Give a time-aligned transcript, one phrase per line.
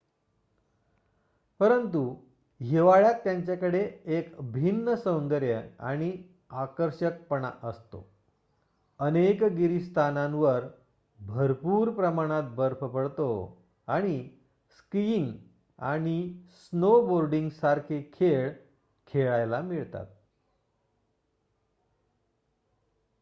[1.59, 2.15] परंतु
[2.61, 3.79] हिवाळ्यात त्यांच्याकडे
[4.05, 6.11] एक भिन्न सौंदर्य आणि
[6.49, 8.07] आकर्षकपणा असतो
[8.99, 10.67] अनेक गिरीस्थानांवर
[11.19, 13.29] भरपूर प्रमाणात बर्फ पडतो
[13.87, 14.29] आणि
[14.77, 15.31] स्किईंग
[15.79, 16.33] आणि
[16.51, 18.51] स्नोबोर्डींगसारखे खेळ
[19.07, 20.05] खेळायला मिळतात